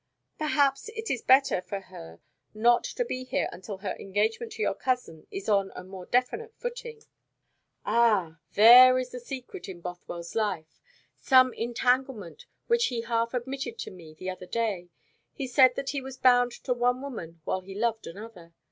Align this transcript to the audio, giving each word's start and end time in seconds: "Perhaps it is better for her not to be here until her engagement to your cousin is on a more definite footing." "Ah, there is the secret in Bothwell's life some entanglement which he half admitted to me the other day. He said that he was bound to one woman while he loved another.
"Perhaps 0.39 0.89
it 0.95 1.11
is 1.11 1.21
better 1.21 1.61
for 1.61 1.79
her 1.79 2.21
not 2.55 2.83
to 2.85 3.05
be 3.05 3.23
here 3.23 3.47
until 3.51 3.77
her 3.77 3.95
engagement 3.99 4.51
to 4.53 4.63
your 4.63 4.73
cousin 4.73 5.27
is 5.29 5.47
on 5.47 5.71
a 5.75 5.83
more 5.83 6.07
definite 6.07 6.55
footing." 6.57 7.03
"Ah, 7.85 8.39
there 8.55 8.97
is 8.97 9.11
the 9.11 9.19
secret 9.19 9.69
in 9.69 9.79
Bothwell's 9.79 10.33
life 10.33 10.81
some 11.19 11.53
entanglement 11.53 12.47
which 12.65 12.87
he 12.87 13.01
half 13.01 13.35
admitted 13.35 13.77
to 13.77 13.91
me 13.91 14.15
the 14.15 14.27
other 14.31 14.47
day. 14.47 14.89
He 15.33 15.45
said 15.45 15.75
that 15.75 15.91
he 15.91 16.01
was 16.01 16.17
bound 16.17 16.51
to 16.63 16.73
one 16.73 17.03
woman 17.03 17.41
while 17.43 17.61
he 17.61 17.75
loved 17.75 18.07
another. 18.07 18.55